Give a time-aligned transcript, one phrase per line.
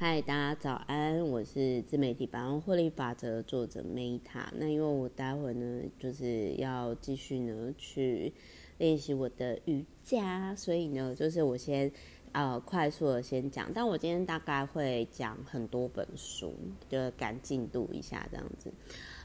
[0.00, 4.44] 嗨，大家早安，我是自媒体百万获利法则作者 Meta。
[4.52, 8.32] 那因为我待会呢，就是要继续呢去
[8.78, 11.90] 练习我的瑜伽，所以呢，就是我先
[12.30, 13.72] 呃快速的先讲。
[13.74, 16.54] 但我今天大概会讲很多本书，
[16.88, 18.72] 就赶进度一下这样子。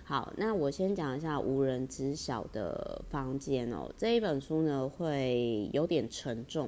[0.03, 3.91] 好，那我先讲一下无人知晓的房间哦。
[3.95, 6.67] 这一本书呢，会有点沉重。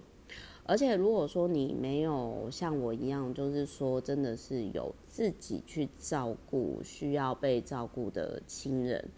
[0.68, 9.10] 而且，如果说你没有像我一样，就是说真的是有自己去照顾需要被照顾的亲人，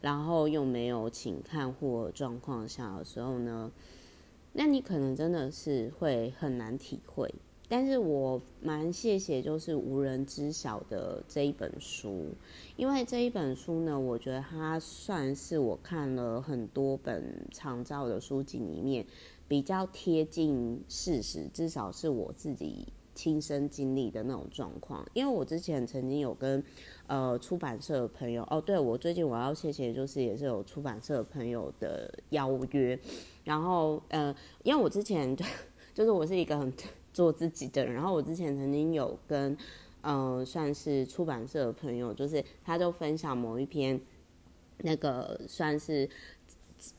[0.00, 3.72] 然后又没有请看护的状况下的时候呢，
[4.52, 7.34] 那你可能真的是会很难体会。
[7.68, 12.28] 但是我蛮谢谢就是无人知晓的这一本书，
[12.76, 19.04] 因为这一本书呢，我觉得它算是我看了很多本长照的书籍里面。
[19.52, 25.06] 比较贴近事实，至少是我自己亲身经历的那种状况。
[25.12, 26.64] 因为我之前曾经有跟
[27.06, 32.98] 呃出版社的朋友，哦，对，我最近我要谢谢，就是也是有出版社的朋友的邀约。
[33.44, 35.36] 然后呃，因为我之前
[35.92, 36.72] 就是我是一个很
[37.12, 39.54] 做自己的人，然后我之前曾经有跟
[40.00, 44.00] 呃算是出版社的朋友，就是他就分享某一篇
[44.78, 46.08] 那个算是。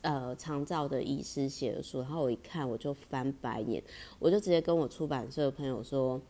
[0.02, 3.82] 呃，长照的医师写的书，然后我一看我就翻白眼，
[4.18, 6.20] 我就直接跟我出版社的朋友说，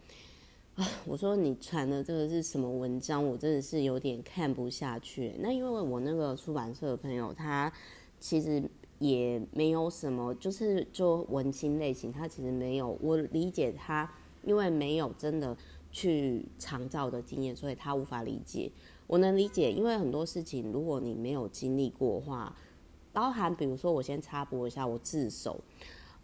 [0.74, 3.24] 啊， 我说你传的这个是什么文章？
[3.24, 5.34] 我真的是有点看不下去。
[5.38, 7.72] 那因为我那个出版社的朋友，他
[8.18, 8.62] 其实
[8.98, 12.98] 也没有什么，就是做文青类型，他其实没有。
[13.00, 14.10] 我理解他，
[14.42, 15.56] 因为没有真的
[15.92, 18.70] 去长照的经验，所以他无法理解。
[19.06, 22.56] 我能理解，因为很多事情，如果你没有经历过的话。
[23.14, 25.58] 包含，比如说，我先插播一下，我自首。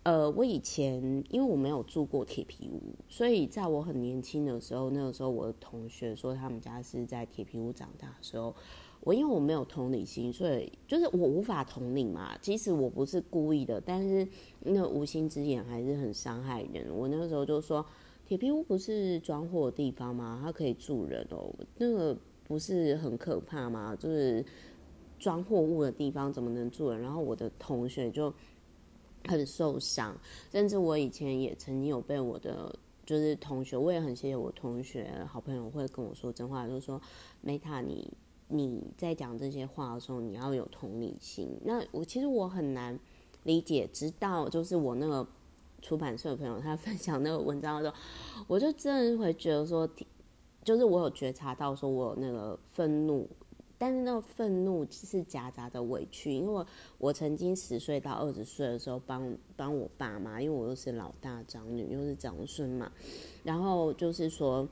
[0.03, 8.55] 呃，我以前因为我没有住过铁皮屋，所以在我很年轻的时候，那个时候我的同学说他们家是在铁皮屋长大的时候，
[9.03, 12.37] 我因为我没有同理心，所以就是我无法同理嘛。
[12.41, 14.27] 即使我不是故意的，但是
[14.61, 16.87] 那无心之言还是很伤害人。
[16.93, 17.85] 我那个时候就说，
[18.25, 20.41] 铁皮屋不是装货的地方吗？
[20.43, 23.95] 它可以住人哦，那个不是很可怕吗？
[23.95, 24.43] 就是。
[25.21, 27.01] 装货物的地方怎么能住人？
[27.01, 28.33] 然后我的同学就
[29.29, 30.17] 很受伤，
[30.51, 36.99] 甚至我以前也曾经有被我的就是同学，我也很谢谢我同学好朋友会跟我说真话，就是说
[37.45, 38.11] Meta，你
[38.49, 41.49] 你在讲这些话的时候，你要有同理心。
[41.65, 42.99] 那我其实我很难
[43.43, 45.27] 理解，直到就是我那个
[45.83, 49.87] 出版社的朋友他分享那个文章的时候，我就真的会觉得说，
[50.65, 53.29] 就是我有觉察到说我有那个愤怒。
[53.81, 56.63] 但是那个愤怒是夹杂着委屈，因为
[56.99, 62.93] 我曾经十岁到二十岁的时候帮帮我爸妈，因为我又是老大长女，又是长孙嘛，
[63.43, 64.69] 然后就是说，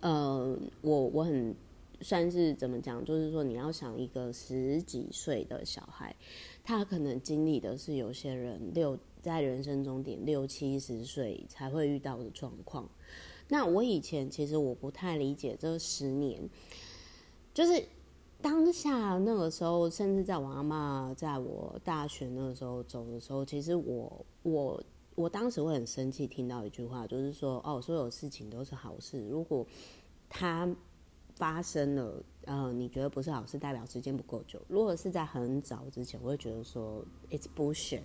[0.00, 1.54] 呃，我我很
[2.00, 6.16] 算是怎么讲，就是说你要想一个十几岁的小孩，
[6.64, 12.88] 他可能经历的是有些人六在人生终点六七十岁才会遇到的状况。
[13.48, 16.48] 那我以前其实我不太理解这十年，
[17.52, 17.84] 就是。
[18.44, 24.84] 当下那个时候，甚至在我阿妈在我大学那个时候走的时候，其实我我
[25.14, 29.26] 我当时会很生气，听到一句话，就是说哦，所有事情都是好事。
[29.26, 29.66] 如果
[30.28, 30.68] 它
[31.36, 34.60] 发生了，呃，你觉得不是好事，代表时间不够久。
[34.68, 38.02] 如果是在很早之前，我会觉得说 it's bullshit，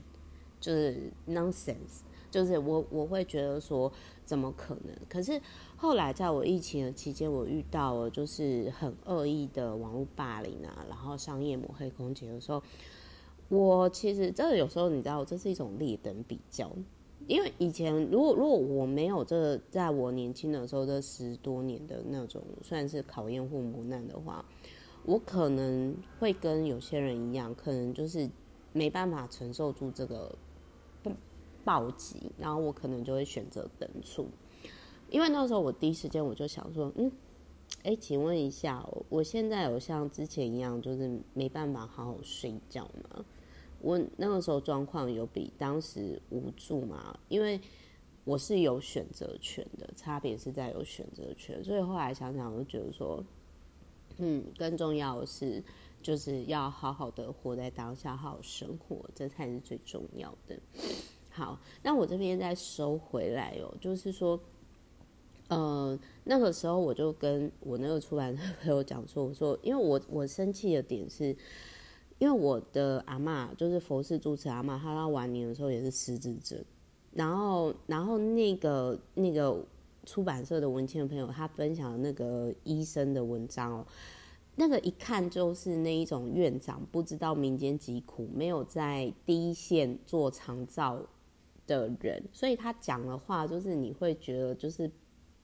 [0.62, 2.00] 就是 nonsense。
[2.32, 3.92] 就是我我会觉得说
[4.24, 4.96] 怎么可能？
[5.10, 5.42] 可是
[5.76, 12.62] 后来在我疫情的期间，我遇到了就是很恶意的网络霸凌啊，然后商业抹黑攻击的时候，
[13.50, 16.72] 我其实这有时候你知道，这是一种劣等比较。
[17.28, 24.46] 因为以前如果如果我没有这，在我年轻的时候这十多年的那种算是考验或磨难的话，
[25.04, 28.30] 我可能会跟有些人一样，可能就是
[28.72, 30.36] 没办法承受住这个。
[31.70, 34.28] 暴击，然后我可能就会选择等处，
[35.08, 37.12] 因为那时候我第一时间我就想说，嗯，
[37.84, 43.24] 哎，请问一下，我现在有像之前一样，就是没办法好好睡觉吗？
[43.82, 47.16] 我那个时候状况有比当时无助吗？
[47.28, 47.62] 因为
[48.24, 53.24] 我是有选择权的，差别是在有选择权，所以后来想想，我就觉得说，
[54.18, 55.64] 嗯，更重要的是，
[56.02, 60.60] 就是要好好的活在当下，好好生活，这才是最重要的。
[61.30, 64.40] 好，那我这边再收回来哦，就是说，
[65.48, 71.36] 呃，那个时候我就跟我那个出版社朋友讲说，我说，因为我我生气的点是，
[72.18, 76.62] 因为我的阿嬷就是佛事主持阿嬷，她到晚年的时候也是失智症，
[77.14, 79.64] 然后然后那个那个
[80.06, 83.86] 出版社的文青朋友，他分享那个医生的文章哦，
[84.56, 91.00] 那个一看就是那一种院长不知道民间疾苦，没有在第一线做长照
[91.78, 94.90] 的人，所以他讲的话就是你会觉得就是。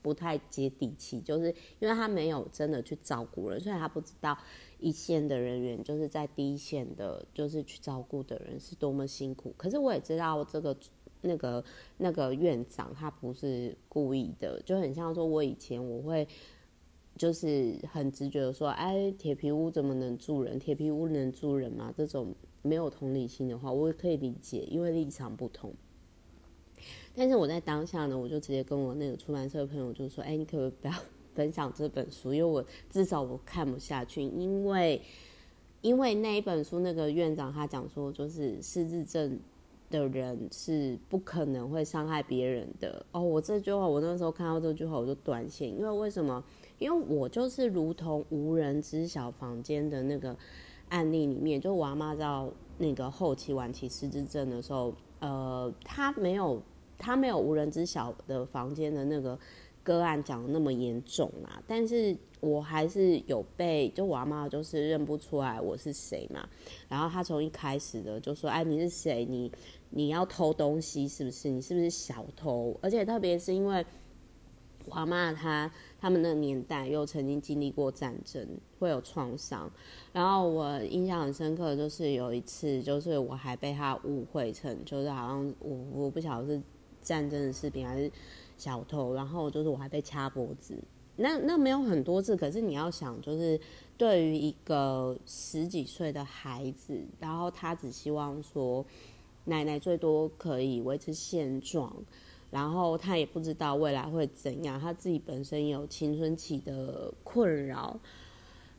[0.02, 4.38] 不太接地气，就是因为他没有真的去照顾人，所以他不知道
[4.78, 9.52] 一线的人员就是在第一线的，就是去照顾的人是多么辛苦。
[9.56, 10.76] 可是我也知道这个
[11.22, 11.64] 那个
[11.96, 16.28] 那个院长他不是故意的，就很像说我以前我会
[17.16, 20.56] 就是很直觉的说，哎，铁皮屋怎么能住人？
[20.56, 21.92] 铁皮屋能住人吗？
[21.96, 22.32] 这种
[22.62, 25.74] 没有同理心的话，我也可以理解，因为立场不同。
[27.14, 30.94] 但是我在当下呢，我就直接跟我那个出版社的朋友就说：“哎、你可不可以不要
[31.34, 32.32] 分享这本书？
[32.32, 35.00] 因为我至少我看不下去，因为
[35.80, 39.38] 因为那一本书那个院长他讲说，就是失智症
[39.88, 43.04] 的人是不可能会伤害别人的。
[43.12, 46.42] 哦，我这句话，我那时候看到这句话我就短线，因为为什么？
[46.78, 50.36] 因为我就是如同无人知晓房间的那个
[50.90, 56.62] 案例里面，就我阿妈到那个后期晚期失智症的时候，呃，他没有。”
[56.98, 59.38] 他没有无人知晓的房间的那个
[59.82, 66.48] 个案讲的那么严重啊，但是我还是有被，就我阿妈就是认不出来我是谁嘛，
[66.88, 69.26] 然后他从一开始的就说，哎，你是谁？
[69.26, 69.52] 你
[69.90, 71.50] 你要偷东西是不是？
[71.50, 72.74] 你是不是小偷？
[72.80, 73.84] 而且特别是因为
[74.86, 78.48] 我阿妈她他们那个年代又曾经经历过战争，
[78.78, 79.70] 会有创伤，
[80.12, 86.62] 然后我印象很深刻，就是有一次，就是我还被他误会成，就是好像我我不晓得是。
[87.02, 88.10] 战争的士兵还是
[88.58, 90.76] 小偷，然后就是我还被掐脖子，
[91.14, 93.60] 那那没有很多次，可是你要想，就是
[93.96, 98.84] 对于一个十几岁的孩子，然后他只希望说
[99.44, 101.94] 奶奶最多可以维持现状，
[102.56, 108.00] 然后他也不知道未来会怎样，他自己本身有青春期的困扰。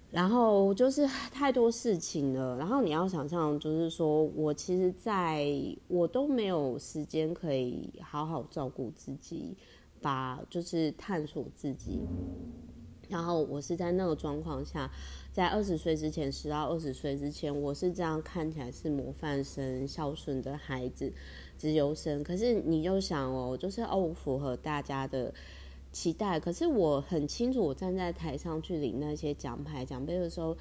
[0.09, 5.45] 然后就是太多事情了，然后你要想象，就是说我其实在
[5.87, 9.55] 我都没有时间可以好好照顾自己，
[10.01, 11.99] 把就是探索自己。
[13.09, 14.89] 然后我是在那个状况下，
[15.31, 21.13] 在二十岁之前，十到二十岁之前，我是这样看起来是模范生、孝顺的孩子、
[21.57, 22.23] 直优生。
[22.23, 25.33] 可是你就想哦，就是哦，符合大家的。
[25.89, 30.55] 期待，可是我很清楚，我站在台上去领那些奖牌奖杯的时候，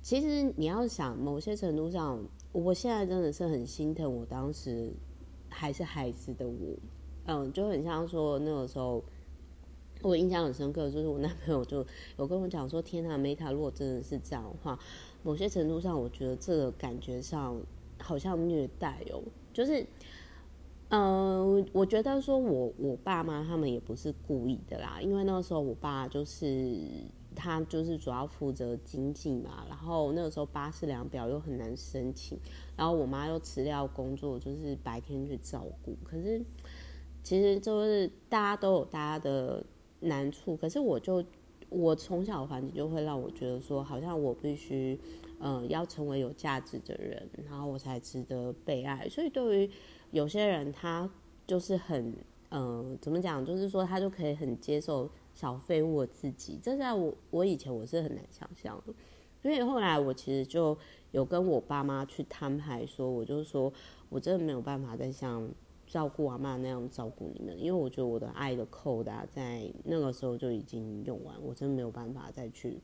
[0.00, 2.18] 其实你要想，某些程度上，
[2.52, 4.90] 我现在真的是很心疼我当时
[5.50, 6.78] 还是孩子的我，
[7.26, 9.04] 嗯，就很像说那个时候，
[10.00, 11.84] 我印象很深刻，就是我男朋友就
[12.16, 14.78] 有跟我讲说：“天哪，Meta，如果真的是这样的话，
[15.22, 17.60] 某些程度上，我觉得这个感觉上
[17.98, 19.20] 好像虐待哦，
[19.52, 19.84] 就是。”
[20.94, 26.78] 嗯、呃，我觉得说我我爸妈他们也不是故意的啦，因为那个时候我爸就是
[27.34, 32.38] 他就是主要负责经济嘛，然后那个时候八四两表又很难申请，
[32.76, 35.96] 然后我妈又辞掉工作，就是白天去照顾。
[36.04, 36.40] 可是
[37.24, 39.64] 其实就是大家都有大家的
[39.98, 41.24] 难处，可是我就
[41.70, 44.96] 我从小的环境就会让我觉得说，好像我必须
[45.40, 49.08] 嗯、呃、要成为有价值的人，然后我才值得被爱。
[49.08, 49.70] 所以对于
[50.14, 51.10] 有些人他
[51.44, 52.12] 就是很，
[52.50, 52.62] 嗯、
[52.92, 53.44] 呃，怎么讲？
[53.44, 58.94] 就是说他就可以很接受小废物自己，这在我我以前我是很难想象的。
[59.42, 60.78] 所以后来我其实就
[61.10, 63.72] 有跟我爸妈去摊牌，说我就说
[64.08, 65.50] 我真的没有办法再像
[65.84, 72.80] 照顾阿妈那样照顾你们，因为我觉得我的爱的扣打在那个时候就已经用完，我真的没有办法再去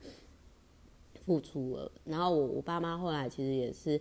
[1.25, 1.93] 付出了。
[2.05, 4.01] 然后我我爸妈后来其实也是。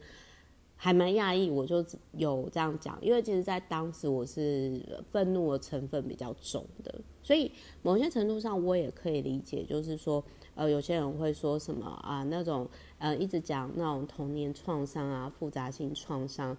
[0.81, 4.81] 还蛮讶异，我就有这样讲，因为其实，在当时我是
[5.11, 10.23] 愤怒的成分比较重的，所以某些程度上我也可以理解，就是说，
[10.55, 12.65] 呃，有些人会说什么啊，那种
[12.97, 16.55] 呃，一直讲那种童年创伤啊、复杂性创伤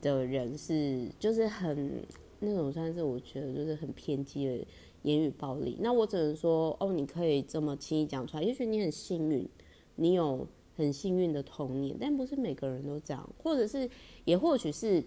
[0.00, 2.00] 的人是，就是很
[2.38, 4.64] 那种算是我觉得就是很偏激的
[5.02, 5.76] 言语暴力。
[5.80, 9.48] 那我只能说，哦，你可以这么轻易讲出来，也许你很幸运，
[9.96, 10.46] 你有。
[10.76, 13.88] 很幸运的童年，但不是每个人都这样，或者是，
[14.24, 15.02] 也或许是，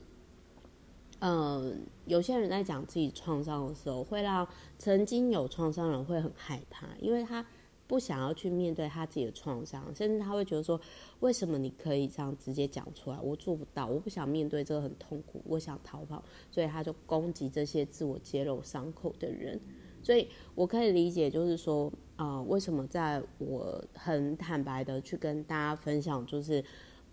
[1.20, 4.48] 嗯、有些人在讲自己创伤的时候，会让
[4.78, 7.46] 曾经有创伤人会很害怕，因为他
[7.88, 10.80] 不想要去面对他自己的创伤，甚至他会觉得说，
[11.22, 19.60] 为什么你可以这样直接讲出来，我做不到，我不想面对这个很痛苦，我想逃跑，所以他就攻击这些自我揭露伤口的人，
[20.02, 21.92] 所以我可以理解，就是说。
[22.18, 26.64] 啊、为什么在我很坦白的去跟大家分享，就是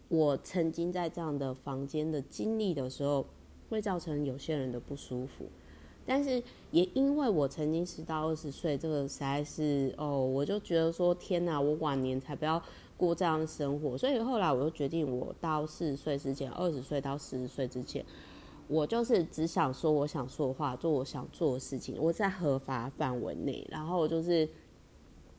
[0.09, 3.27] 我曾经在这样的房间的经历的时候，
[3.69, 5.45] 会造成有些人的不舒服？
[6.07, 12.63] 但是也因为我曾经十到二十岁，这个实在是哦，我就觉得说天哪，我晚年才不要
[12.97, 13.99] 过这样的生活。
[13.99, 18.03] 所以后来我就决定，我到四十岁之前，二十岁到四十岁之前，
[18.69, 23.67] 我就是只想说我想说的话，做我想做的事情，我在合法范围内。
[23.71, 24.49] 然后就是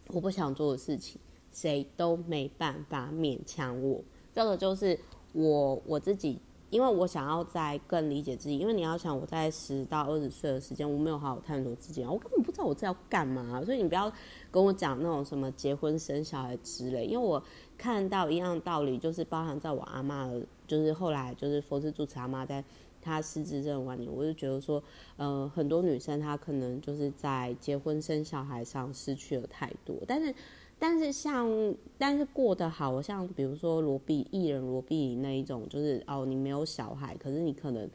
[0.08, 1.20] 我不想做的事情，
[1.52, 4.04] 谁都没办法勉强我。
[4.34, 5.00] 这个就是
[5.34, 6.40] 我我自己。
[6.72, 14.12] 因为我想要在更理解自己，因为你要想我在十到二十岁的时间，我没有好好探索自己，我根本不知道我这要干嘛，所以你不要
[14.52, 17.42] 跟我讲那种什么结婚生小孩之类，因为我
[17.78, 22.62] 看到一样道理，就是包含在我阿妈的，就是后来就是佛师住持阿妈在
[23.06, 24.84] 她失智症晚年，我就觉得说，
[25.16, 30.34] 呃，很多女生她可能就是在结婚生小孩上失去了太多，但是。
[30.78, 31.50] 但是像，
[31.98, 37.90] 但是过得好，像比如说罗碧艺人罗碧那一种，就是哦，你没有小孩，可是你可能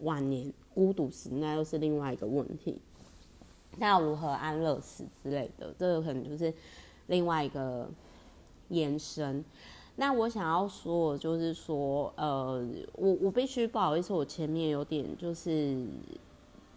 [0.00, 2.78] 晚年孤独死，那又是另外一个问题。
[3.78, 6.52] 那要如何安乐死之类的，这个可能就是
[7.06, 7.88] 另外一个
[8.68, 9.42] 延伸。
[9.96, 15.84] 那我想要说，就是说，呃，我我必须不好意思，我前面有点就是，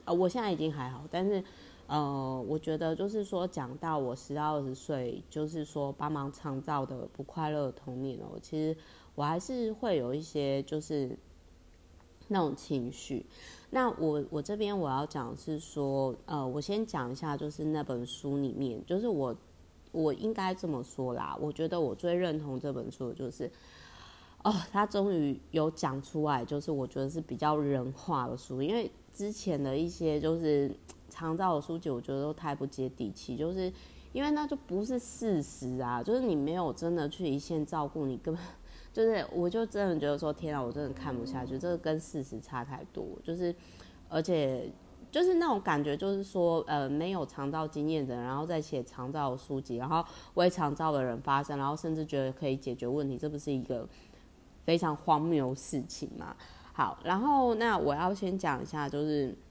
[0.06, 1.44] 呃，我现在已经还好，但是。
[1.92, 8.78] 呃，我觉得就是说，讲到我十到二十岁，就是说帮忙创造的不快乐的童年哦，其实
[9.16, 11.18] 我还是会有一些就是
[12.28, 13.26] 那种情绪。
[13.72, 19.36] 那我我这边我要讲是说，呃，我先讲一下，就是那本书里面，就是我
[19.92, 23.52] 我应该这么说啦，我觉得我最认同这本书就是，
[24.44, 30.72] 哦，他终于有讲出来，就是我觉得是比较人化的书，因为之前的一些就是。
[31.12, 33.74] 长照的书籍，我觉得都太不接地气，就是
[34.14, 38.44] 因为那就不是事实啊，就是你没有真的去一线照顾，你根本
[38.94, 43.54] 就是，我就真的觉得说，天啊，我真的看不下去，这个跟事实差太多，就是
[44.08, 44.72] 而且
[45.12, 50.04] 就是那种感觉，就是说，呃，没有长照经验的人，然后再写长照书籍，然后
[50.36, 53.88] 为长照的人发声，然后甚至觉得可以解决问题，这不是一个
[54.66, 56.36] 非常荒谬事情吗？
[56.74, 59.36] 好，然后那我要先讲一下，就是。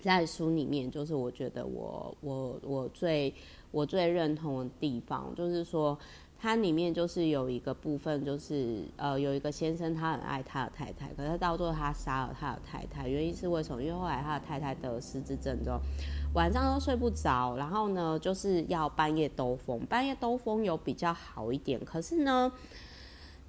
[0.00, 3.34] 在书里面，就是我觉得我我我最
[3.72, 5.98] 我最认同的地方，就是说
[6.40, 13.82] 它里面就是有一个部分，就是呃有一个先生他很爱他的太太，可是到最后他杀了他的太太，原因是为什么？
[13.82, 15.80] 因为后来他的太太得了失智症之后，
[16.34, 22.50] 晚上都睡不着，然后呢就是要半夜兜风，半夜兜风有比较好一点，可是呢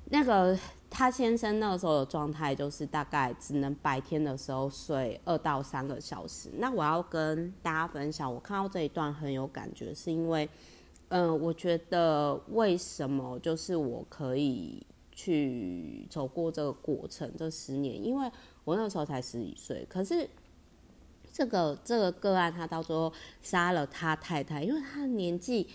[0.05, 0.57] 那个。
[0.91, 6.49] 他先生那个时候的状态就是大概只能白天的时候睡二到三个小时。
[6.57, 10.49] 那我要跟大家分享，我看到这一段很有感觉，是因为，
[11.09, 18.31] 嗯、我觉得为什么就是我可以去走过这个过程这十年，因为
[18.63, 20.29] 我那时候才十几岁，可是
[21.31, 23.11] 这个这个个案他到最后
[23.41, 25.67] 杀了他太太，因为他年纪。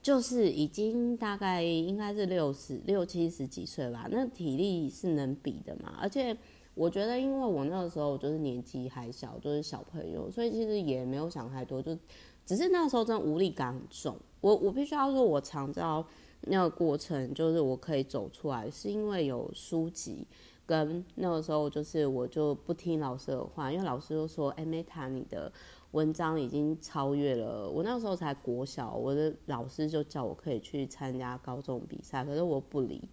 [0.00, 5.98] 就是已经大概应该是六十六七十几岁吧，那体力是能比的嘛？
[6.00, 6.34] 而且
[6.74, 11.98] 我觉得，因为我那个时候就是年纪还小，就是小朋友，所以其实也没有想太多，就
[12.46, 14.16] 只是那时候真的无力感很重。
[14.40, 16.04] 我我必须要说，我常照
[16.42, 20.26] 那个过程，就是我可以走出来，是因为有书籍
[20.66, 25.52] 跟那个时候，就是我就不听老师的话，因为老师就说：“哎，Meta，你的。”
[25.92, 33.08] 文章已经超越了我那时候才国小，我的老师就叫我可以去参加高中比赛，可是我不理，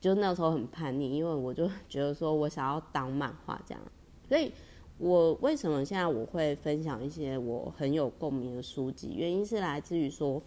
[0.00, 3.82] 就那时候很叛逆，因为我就觉得说我想要当漫画这样，
[4.28, 4.52] 所以
[4.98, 10.42] 我为什么现在我会分享一些我很有共鸣的书籍，原因是来自于说，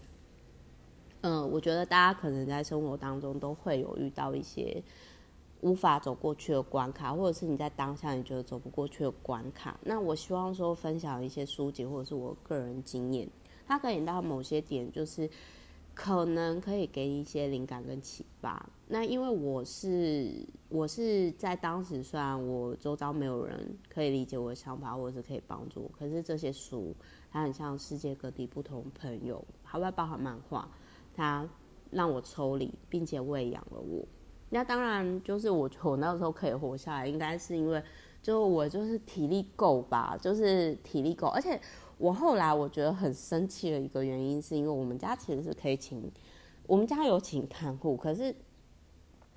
[1.20, 4.82] 嗯、我觉得大家可能在生活当中都会有遇到一些。
[5.62, 13.28] 无法走过去的关卡，或者是你在当下你觉得走不过去的关卡，那我希望说分享一些书籍或者是我个人经验，
[13.66, 15.28] 它可以到某些点，就是
[16.02, 18.66] 可能可以给你一些灵感跟启发。
[18.88, 20.32] 那因为我是
[20.70, 26.96] 我是在当时，虽然我周遭没有人可以理解我的想法，或者是可以帮助我，可是这些书
[27.30, 30.66] 它很像世界各地不同朋友，还会包含漫画，
[31.14, 31.46] 它
[31.90, 34.02] 让我抽离，并且喂养了我。
[34.48, 37.82] 那当然，就是我我那时候可以活下来，应该是因为，
[38.22, 41.26] 就我就是体力够吧，就是体力够。
[41.26, 41.60] 而且
[42.00, 46.10] 我后来我觉得很生气的一个原因，是因为我们家其实是可以请，
[46.66, 48.34] 我们家有请看护，可是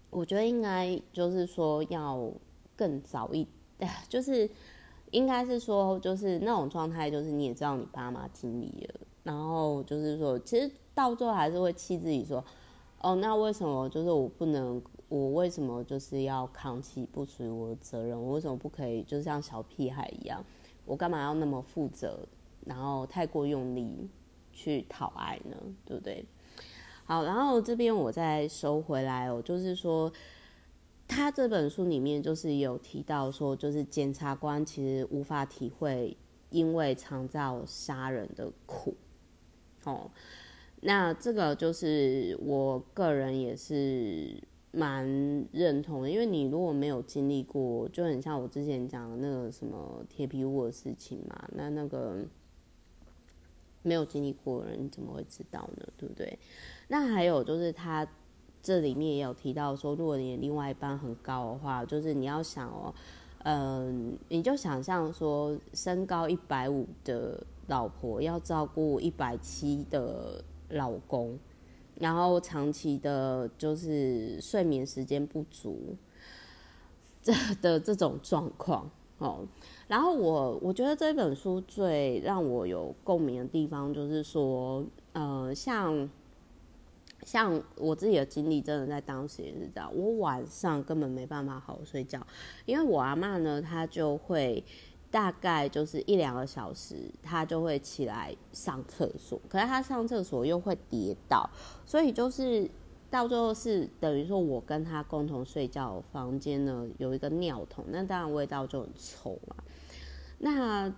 [0.09, 2.31] 我觉得应该就是说要
[2.77, 3.45] 更早一，
[4.07, 4.49] 就是
[5.11, 12.41] 应该是说就是那种状态，就是你也知道你爸妈经历了，然后就是说，其实到最后还是会气自己说，
[13.01, 14.81] 哦，那为什么就是我不能？
[15.09, 18.19] 我为什么就是要扛起不属于我的责任？
[18.19, 20.43] 我为什么不可以就像小屁孩一样
[20.85, 22.27] 我干嘛要那么负责，
[22.65, 24.09] 然后太过用力
[24.51, 25.57] 去讨爱呢？
[25.85, 26.25] 对不对？
[27.05, 30.11] 好，然后这边我再收回来哦，就是说，
[31.07, 36.15] 他这本书里面就是有提到说，就是检察官其实无法体会
[36.49, 38.95] 因为长照杀人的苦，
[39.83, 40.09] 哦，
[40.81, 44.41] 那这个就是我个人也是
[44.71, 45.05] 蛮
[45.51, 52.25] 认同的，因为你如果没有经历过，就很像我之前讲的那个什么铁皮屋的事情嘛，那那个
[53.83, 55.87] 没有经历过的人，怎么会知道呢？
[55.95, 56.39] 对不对？
[56.87, 58.07] 那还有就是，他
[58.61, 62.93] 这里面也有提到说，如果你的另外一半很高的话，就是你要想哦，
[63.39, 71.37] 嗯，你就想象说，身高一百五的老婆要照顾一百七的老公，
[71.95, 75.95] 然后长期的就是睡眠时间不足，
[77.21, 78.89] 这的这种状况
[79.27, 79.45] 哦。
[79.87, 86.09] 然后我我觉得这本书最让我有共鸣的地方，就是说，呃，像。
[87.25, 89.89] 像我自己的经历，真的在当时也是这样。
[89.95, 92.19] 我晚上根本没办法好好睡觉，
[92.65, 94.61] 因为我阿嬷呢，她就会
[95.09, 99.39] 大概就是一两个小时，她就会起来上厕所。
[99.47, 101.49] 可是她上厕所又会跌倒，
[101.85, 102.69] 所以就是
[103.13, 109.55] 到最后是等于说我跟他共同睡觉房间呢有一个尿桶，那当然味道就很臭嘛。
[110.39, 110.93] 那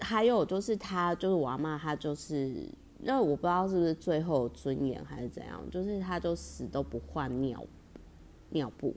[0.00, 2.68] 还有就是他就是我阿嬷，她就是。
[3.02, 7.58] 因为我不知道是不是最后尊严还是怎样，就是他就死都不换尿
[8.50, 8.94] 尿布，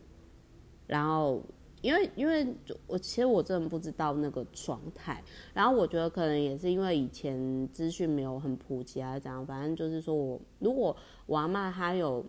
[0.85, 1.41] 然后
[1.81, 2.53] 因为因为
[2.85, 10.93] 我其实我真的不知道那个状态，然后我觉得可能也是因为以前资讯没有很普及啊，这样，反正就是说我如果
[11.25, 12.25] 我阿嬷她有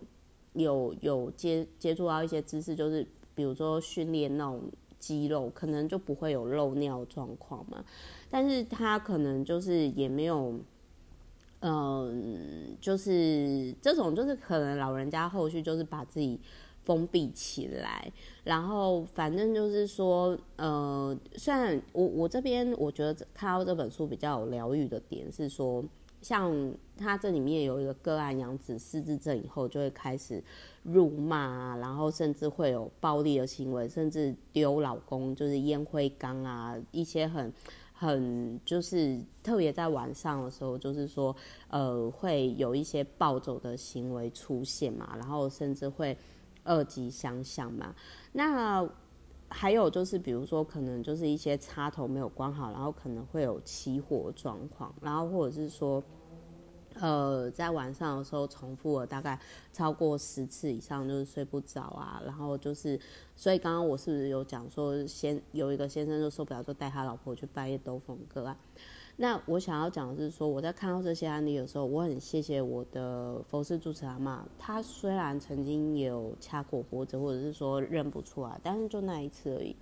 [0.55, 4.63] 有有接接触到一些知识，就是比如说训练那种
[4.97, 7.85] 肌肉，可能就不会有漏尿状况嘛，
[8.29, 10.59] 但是他可能就是也没有。
[11.61, 16.39] 嗯，就是这种，就是可能老人家后续就是把自己
[16.83, 18.11] 封闭起来，
[18.43, 25.83] 然后反正就是说，呃，虽然我我这边我觉得看到这本书比较有疗愈的点是说，
[26.21, 30.43] 像他这里面有一个个案，杨子失智症以后就会开始
[30.83, 37.51] 辱骂，然后甚至会有暴力的行为，甚至丢老公，就是烟灰缸啊，一些很。
[37.97, 41.33] 很就是特别在晚上的时候，就是说，
[41.69, 46.15] 呃，会有一些暴走的行为出现嘛，然后甚至会
[46.65, 47.95] 二级相向嘛。
[48.33, 48.85] 那
[49.49, 56.03] 还有就是，比如说可能就是一些插头没有关好，然后可能会有起火状况，然后或者是说。
[57.01, 59.37] 呃，在晚上的时候重复了大概
[59.73, 62.21] 超过十次以上，就是睡不着啊。
[62.25, 62.97] 然后就是，
[63.35, 68.57] 所以刚刚我是不是有讲说，先有一个先生就受不了，就带他老婆去半夜兜风哥啊。
[69.17, 74.39] 那我想要讲的是说，我在看到这些案例的时候，我很谢谢我的佛事主持阿嬷。
[74.59, 79.73] 他虽然曾经有掐过脖子，或者是说认不出来，但是就那一次而已。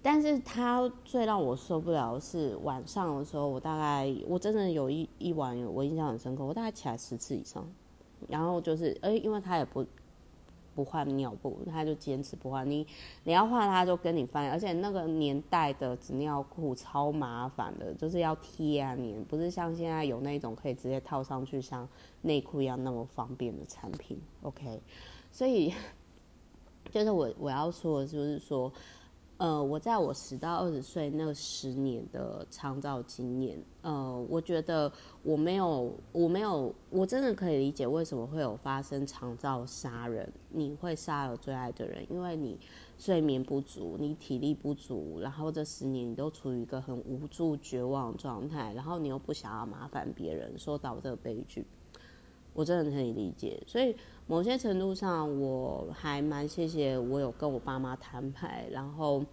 [0.00, 7.68] 但是他最让我受不了的是晚上的时候，我大概我真的有一一晚，我印象很深刻，我大概起来十次以上，
[8.28, 9.84] 然后就是，哎、因为他也不
[10.80, 12.86] 不换尿布，他就坚持不换，你
[13.24, 21.86] 你要换他就跟你翻，而且那个年代的纸尿裤超麻烦的，就是要贴啊你，不是像现在有那种可以直接套上去像
[22.22, 24.80] 内裤一样那么方便的产品，OK，
[25.30, 25.74] 所以
[26.90, 28.72] 就是我我要说的就是说。
[29.40, 40.30] 呃，我在我十到二十岁那十年的长照经验，呃，我觉得我没有，我没有，我真的可以理解为什么会有发生长照杀人。
[40.50, 42.58] 你会杀了最爱的人，因为你
[42.98, 51.64] 睡眠不足，你体力不足，然后这十年你都处于一个很无助、绝望状态，然后你又不想要麻烦别人，说到这个悲剧，
[52.52, 53.62] 我真的可以理解。
[53.66, 53.96] 所以。
[54.30, 59.24] 某些程度上，我还蛮谢谢我有跟我爸妈摊牌，然后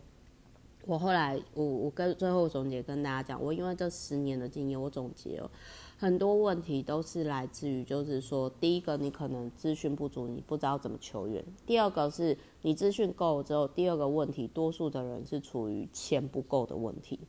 [0.87, 5.51] 我后来我我跟最后总结跟大家讲，我因为这十年的经验，我总结了
[5.99, 17.19] 很多问题都是来自于，就是说，第一个你可能资讯不足，你不知道怎么求援；第二个是你资讯够了之后，第二个问题，多数的人是处于钱不够的问题。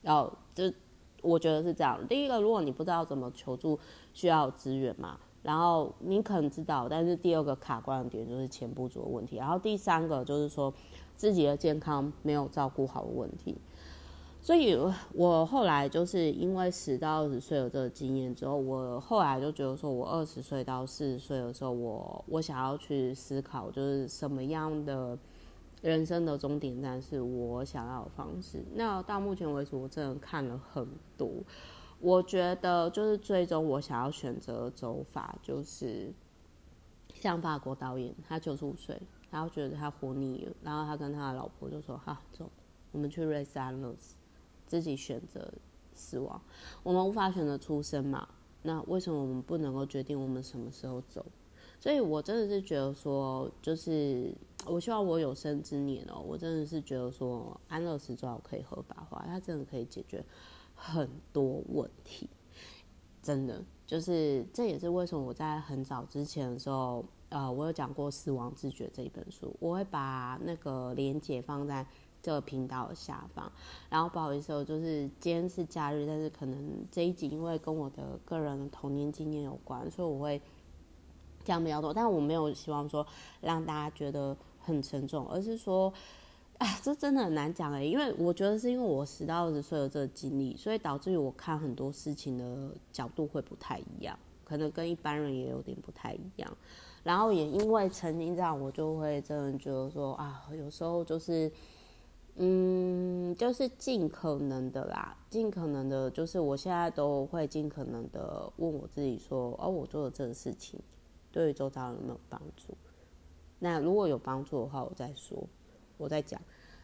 [0.00, 0.72] 然后这
[1.20, 3.78] 我觉得是这样，第一个，如果你不知道怎么求助，
[4.14, 5.20] 需要资源嘛。
[5.46, 9.36] 然后你可能知道，但是第二个卡关的点就是钱不足的问题。
[9.36, 10.74] 然后第三个就是说
[11.14, 13.56] 自己的健康没有照顾好的问题。
[14.42, 14.76] 所以
[15.12, 25.16] 我后来就是因为十到二十岁有这个经验之后，我后来就觉得说，我二十岁到四十岁的时候，我我想要去思考，就是什么样的
[25.80, 28.64] 人生的终点站是我想要的方式。
[28.74, 31.28] 那到目前为止，我真的看了很多。
[31.98, 36.12] 我觉得就是最终我想要选择走法，就是
[37.14, 42.50] 像法国导演，他九十五岁，然后觉得他活腻了，然后他跟他的老婆就说：“哈，走，
[42.92, 44.14] 我们去瑞士安乐死，
[44.66, 45.50] 自己选择
[45.94, 46.40] 死亡。
[46.82, 48.28] 我们无法选择出生嘛？
[48.62, 51.24] 那为什么我们不能够决定我们什么时候走？
[51.80, 54.34] 所以我真的是觉得说，就是
[54.66, 60.22] 我希望我有生之年哦，我真的是觉得说，安乐死最好可以合法化，它真的可以解决。”
[60.76, 62.28] 很多问题，
[63.22, 71.84] 真的就是这也是为什么我在很早之前的时候，呃，我有讲过《死亡自觉》这一本书，我会把那个连结放在
[72.22, 73.50] 这个频道的下方。
[73.88, 80.40] 然后不好意思，就是今天是假日，但是可能这一集因为跟我的个人童年经验有关，所以我会
[81.42, 81.92] 讲比较多。
[81.92, 83.04] 但我没有希望说
[83.40, 85.92] 让大家觉得很沉重，而是说。
[86.58, 96.56] 哎，这真的很难讲哎，因为我觉得是因为我十到二十岁的这个经历，所以导致于我看很多事情的角度会不太一样，可能跟一般人也有点不太一样。
[97.04, 101.52] 然后也因为曾经这样，我就会真的觉得说啊，有时候就是，
[102.36, 110.80] 嗯，就是尽可能的啦，尽可能的，就是我现在都会尽可能的问我自己说，哦，我做的这个事情
[111.30, 112.74] 对于周遭有没有帮助？
[113.58, 115.46] 那如果有帮助的话，我再说。
[115.98, 116.40] 我在讲，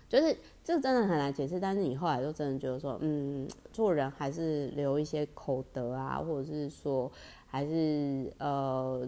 [0.08, 7.10] 就是这真的很难解释，但是你后来就真的觉得说，嗯，做人还是留一些口德啊，或者是说，
[7.46, 9.06] 还是呃，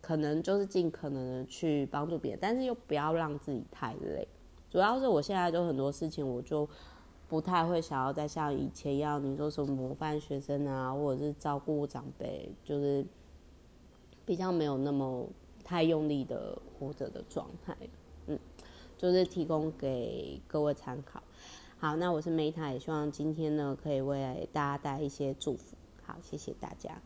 [0.00, 4.26] 可能就是尽可能的去帮助别人，但是又不要让自己太累。
[4.70, 6.68] 主要是我现在就很多事情，我就
[7.28, 13.04] 不太会想要再像以前一样，你说什么模范学生啊，或者是照顾长辈，就是
[14.26, 15.26] 比较没有那么
[15.62, 17.76] 太用力的活着的状态，
[19.04, 21.22] 就是提供给各位参考。
[21.76, 25.76] 好，那我是梅塔也希望今天呢可以为大家带来一些祝福。
[26.02, 27.02] 好，谢谢大家。